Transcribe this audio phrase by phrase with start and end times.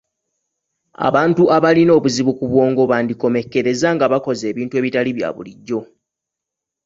[1.07, 5.79] Abantu abalina obuzibu ku bwongo bandikomekkereza nga bakoze ebintu ebitali bya bulijjo.